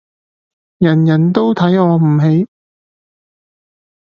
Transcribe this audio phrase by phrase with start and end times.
[0.79, 2.47] 人人都睇我唔起